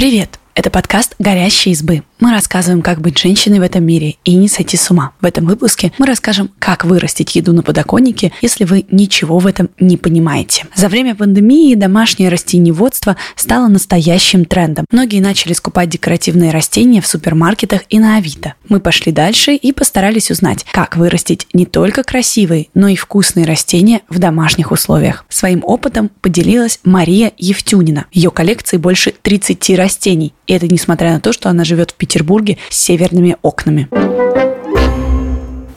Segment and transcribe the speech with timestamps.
[0.00, 0.38] Привет!
[0.54, 2.04] Это подкаст «Горящие избы».
[2.20, 5.12] Мы рассказываем, как быть женщиной в этом мире и не сойти с ума.
[5.22, 9.70] В этом выпуске мы расскажем, как вырастить еду на подоконнике, если вы ничего в этом
[9.80, 10.66] не понимаете.
[10.74, 14.84] За время пандемии домашнее растениеводство стало настоящим трендом.
[14.90, 18.52] Многие начали скупать декоративные растения в супермаркетах и на Авито.
[18.68, 24.02] Мы пошли дальше и постарались узнать, как вырастить не только красивые, но и вкусные растения
[24.10, 25.24] в домашних условиях.
[25.30, 28.06] Своим опытом поделилась Мария Евтюнина.
[28.12, 32.09] Ее коллекции больше 30 растений, и это несмотря на то, что она живет в Петербурге
[32.68, 33.88] с северными окнами.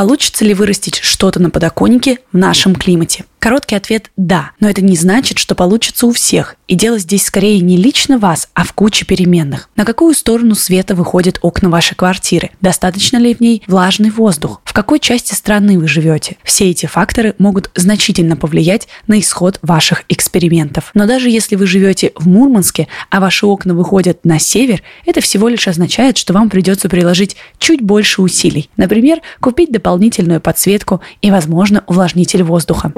[0.00, 3.26] Получится ли вырастить что-то на подоконнике в нашем климате?
[3.38, 6.56] Короткий ответ– да, но это не значит, что получится у всех.
[6.68, 9.70] И дело здесь скорее не лично вас, а в куче переменных.
[9.76, 12.50] На какую сторону света выходят окна вашей квартиры?
[12.60, 14.60] Достаточно ли в ней влажный воздух?
[14.62, 16.36] В какой части страны вы живете?
[16.44, 20.90] Все эти факторы могут значительно повлиять на исход ваших экспериментов.
[20.92, 25.48] Но даже если вы живете в Мурманске, а ваши окна выходят на север, это всего
[25.48, 28.68] лишь означает, что вам придется приложить чуть больше усилий.
[28.76, 32.92] Например, купить дополнительную подсветку и, возможно, увлажнитель воздуха.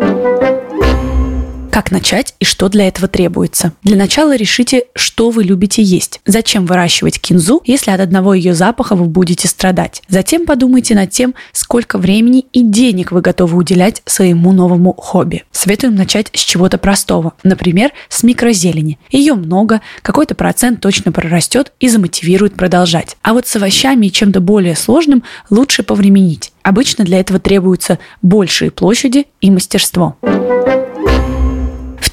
[1.73, 3.73] Как начать и что для этого требуется?
[3.83, 6.21] Для начала решите, что вы любите есть.
[6.27, 10.03] Зачем выращивать кинзу, если от одного ее запаха вы будете страдать?
[10.07, 15.45] Затем подумайте над тем, сколько времени и денег вы готовы уделять своему новому хобби.
[15.51, 17.33] Советуем начать с чего-то простого.
[17.43, 18.99] Например, с микрозелени.
[19.11, 23.17] Ее много, какой-то процент точно прорастет и замотивирует продолжать.
[23.23, 26.53] А вот с овощами и чем-то более сложным лучше повременить.
[26.61, 30.19] Обычно для этого требуются большие площади и мастерство.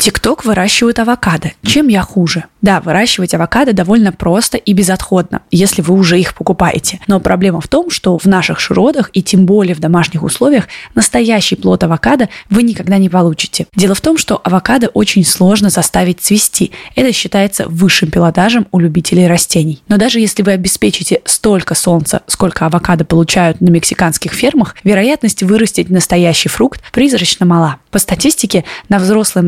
[0.09, 1.51] ТикТок выращивают авокадо.
[1.61, 2.45] Чем я хуже?
[2.63, 6.99] Да, выращивать авокадо довольно просто и безотходно, если вы уже их покупаете.
[7.05, 11.55] Но проблема в том, что в наших широтах и тем более в домашних условиях настоящий
[11.55, 13.67] плод авокадо вы никогда не получите.
[13.75, 16.71] Дело в том, что авокадо очень сложно заставить цвести.
[16.95, 19.83] Это считается высшим пилотажем у любителей растений.
[19.89, 25.91] Но даже если вы обеспечите столько солнца, сколько авокадо получают на мексиканских фермах, вероятность вырастить
[25.91, 27.77] настоящий фрукт призрачно мала.
[27.91, 29.43] По статистике, на взрослое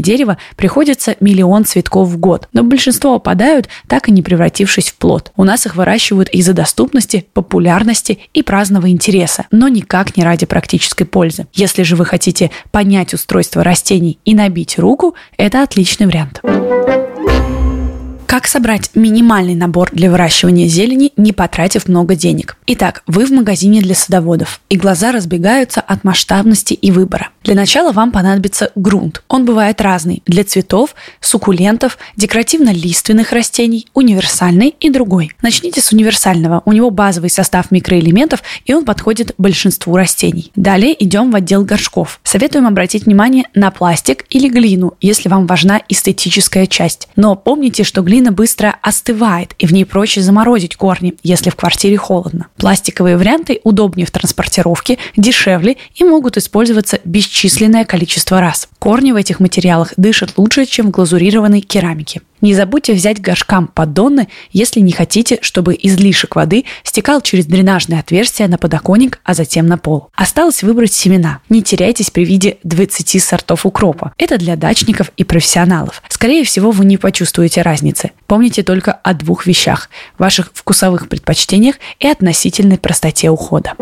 [0.00, 4.96] многолетнее дерево приходится миллион цветков в год, но большинство опадают, так и не превратившись в
[4.96, 5.32] плод.
[5.36, 11.04] У нас их выращивают из-за доступности, популярности и праздного интереса, но никак не ради практической
[11.04, 11.46] пользы.
[11.52, 16.40] Если же вы хотите понять устройство растений и набить руку, это отличный вариант.
[18.30, 22.56] Как собрать минимальный набор для выращивания зелени, не потратив много денег?
[22.68, 27.30] Итак, вы в магазине для садоводов, и глаза разбегаются от масштабности и выбора.
[27.42, 29.24] Для начала вам понадобится грунт.
[29.26, 35.32] Он бывает разный– для цветов, суккулентов, декоративно-лиственных растений, универсальный и другой.
[35.42, 36.62] Начните с универсального.
[36.66, 40.52] У него базовый состав микроэлементов, и он подходит большинству растений.
[40.54, 42.20] Далее идем в отдел горшков.
[42.22, 47.08] Советуем обратить внимание на пластик или глину, если вам важна эстетическая часть.
[47.16, 51.56] Но помните, что глина глина быстро остывает, и в ней проще заморозить корни, если в
[51.56, 52.48] квартире холодно.
[52.56, 58.68] Пластиковые варианты удобнее в транспортировке, дешевле и могут использоваться бесчисленное количество раз.
[58.78, 62.20] Корни в этих материалах дышат лучше, чем в глазурированной керамике.
[62.40, 68.48] Не забудьте взять горшкам поддоны, если не хотите, чтобы излишек воды стекал через дренажное отверстие
[68.48, 70.08] на подоконник, а затем на пол.
[70.14, 71.40] Осталось выбрать семена.
[71.48, 74.12] Не теряйтесь при виде 20 сортов укропа.
[74.18, 76.02] Это для дачников и профессионалов.
[76.08, 78.12] Скорее всего, вы не почувствуете разницы.
[78.26, 83.74] Помните только о двух вещах– ваших вкусовых предпочтениях и относительной простоте ухода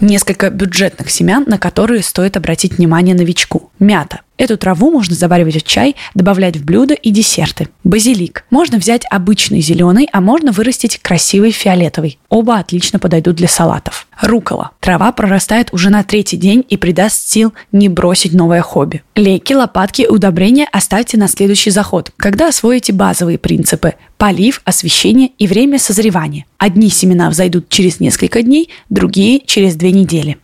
[0.00, 3.69] несколько бюджетных семян, на которые стоит обратить внимание новичку.
[3.80, 4.20] Мята.
[4.36, 7.68] Эту траву можно заваривать в чай, добавлять в блюда и десерты.
[7.82, 8.44] Базилик.
[8.50, 12.18] Можно взять обычный зеленый, а можно вырастить красивый фиолетовый.
[12.28, 14.06] Оба отлично подойдут для салатов.
[14.20, 14.70] Рукола.
[14.80, 19.02] Трава прорастает уже на третий день и придаст сил не бросить новое хобби.
[19.16, 25.46] Лейки, лопатки и удобрения оставьте на следующий заход, когда освоите базовые принципы– полив, освещение и
[25.46, 26.44] время созревания.
[26.58, 30.38] Одни семена взойдут через несколько дней, другие– через две недели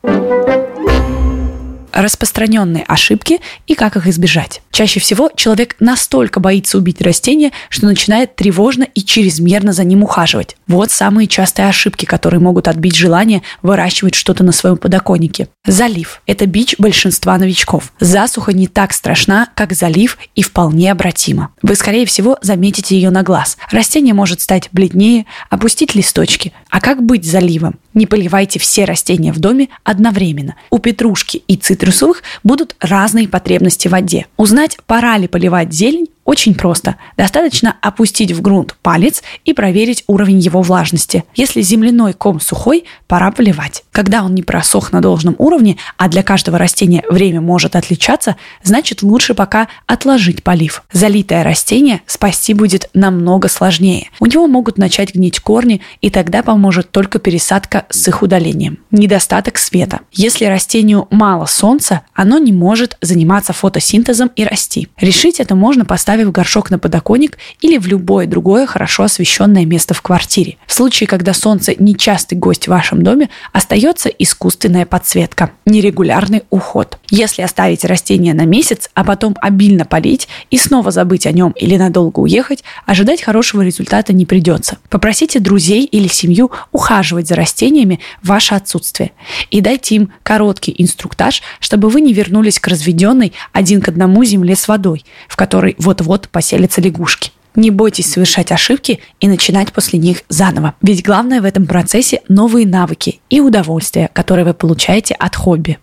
[1.97, 4.63] распространенные ошибки и как их избежать.
[4.77, 10.55] Чаще всего человек настолько боится убить растение, что начинает тревожно и чрезмерно за ним ухаживать.
[10.67, 15.49] Вот самые частые ошибки, которые могут отбить желание выращивать что-то на своем подоконнике.
[15.65, 17.91] Залив– это бич большинства новичков.
[18.01, 21.55] Засуха не так страшна, как залив и вполне обратима.
[21.63, 23.57] Вы, скорее всего, заметите ее на глаз.
[23.71, 26.53] Растение может стать бледнее, опустить листочки.
[26.69, 27.77] А как быть заливом?
[27.95, 30.55] Не поливайте все растения в доме одновременно.
[30.69, 34.27] У петрушки и цитрусовых будут разные потребности в воде.
[34.67, 36.97] Узнать, пора ли поливать зелень, Очень просто.
[37.17, 41.25] Достаточно опустить в грунт палец и проверить уровень его влажности.
[41.37, 43.85] Если земляной ком сухой, пора поливать.
[43.93, 49.03] Когда он не просох на должном уровне, а для каждого растения время может отличаться, значит
[49.03, 50.83] лучше пока отложить полив.
[50.93, 54.11] Залитое растение спасти будет намного сложнее.
[54.19, 58.79] У него могут начать гнить корни, и тогда поможет только пересадка с их удалением.
[58.91, 60.01] Недостаток света.
[60.11, 64.89] Если растению мало солнца, оно не может заниматься фотосинтезом и расти.
[64.99, 65.85] Решить это можно
[66.17, 70.57] поставив горшок на подоконник или в любое другое хорошо освещенное место в квартире.
[70.67, 76.99] В случае, когда солнце нечастый гость в вашем доме, остается искусственная подсветка, нерегулярный уход.
[77.11, 81.77] Если оставить растение на месяц, а потом обильно полить и снова забыть о нем или
[81.77, 84.79] надолго уехать, ожидать хорошего результата не придется.
[84.89, 89.11] Попросите друзей или семью ухаживать за растениями в ваше отсутствие
[89.51, 94.57] и дайте им короткий инструктаж, чтобы вы не вернулись к разведенной один к одному земле
[94.57, 97.33] с водой, в которой вот-вот поселятся лягушки.
[97.55, 100.75] Не бойтесь совершать ошибки и начинать после них заново.
[100.83, 105.79] Ведь главное в этом процессе новые навыки и удовольствие, которые вы получаете от хобби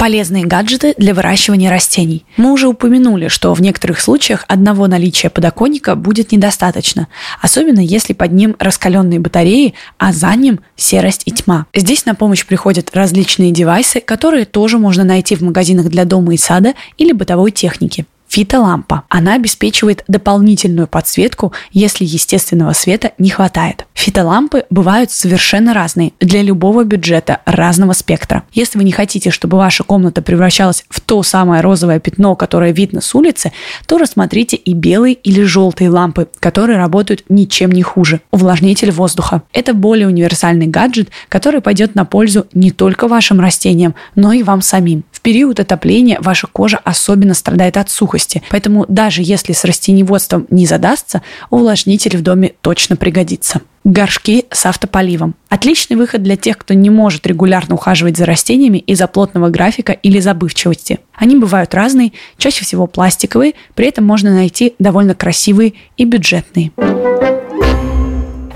[0.00, 2.24] полезные гаджеты для выращивания растений.
[2.38, 7.08] Мы уже упомянули, что в некоторых случаях одного наличия подоконника будет недостаточно,
[7.42, 11.66] особенно если под ним раскаленные батареи, а за ним серость и тьма.
[11.74, 16.38] Здесь на помощь приходят различные девайсы, которые тоже можно найти в магазинах для дома и
[16.38, 19.02] сада или бытовой техники фитолампа.
[19.08, 23.86] Она обеспечивает дополнительную подсветку, если естественного света не хватает.
[23.94, 28.44] Фитолампы бывают совершенно разные, для любого бюджета, разного спектра.
[28.52, 33.00] Если вы не хотите, чтобы ваша комната превращалась в то самое розовое пятно, которое видно
[33.00, 33.52] с улицы,
[33.86, 38.20] то рассмотрите и белые или желтые лампы, которые работают ничем не хуже.
[38.30, 39.42] Увлажнитель воздуха.
[39.52, 44.62] Это более универсальный гаджет, который пойдет на пользу не только вашим растениям, но и вам
[44.62, 45.04] самим.
[45.20, 50.64] В период отопления ваша кожа особенно страдает от сухости, поэтому даже если с растениеводством не
[50.64, 51.20] задастся,
[51.50, 53.60] увлажнитель в доме точно пригодится.
[53.84, 55.34] Горшки с автополивом.
[55.50, 60.20] Отличный выход для тех, кто не может регулярно ухаживать за растениями из-за плотного графика или
[60.20, 61.00] забывчивости.
[61.12, 66.72] Они бывают разные, чаще всего пластиковые, при этом можно найти довольно красивые и бюджетные.